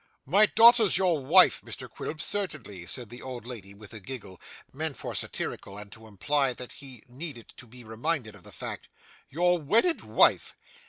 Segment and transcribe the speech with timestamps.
[0.25, 4.41] 'My daughter's your wife, Mr Quilp, certainly,' said the old lady with a giggle,
[4.73, 8.87] meant for satirical and to imply that he needed to be reminded of the fact;
[9.29, 10.55] 'your wedded wife.